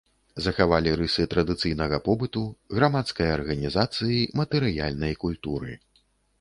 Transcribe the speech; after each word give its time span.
Захавалі 0.43 0.93
рысы 1.01 1.25
традыцыйнага 1.33 1.99
побыту, 2.07 2.43
грамадскай 2.79 3.27
арганізацыі, 3.37 4.21
матэрыяльнай 4.43 5.13
культуры. 5.29 5.71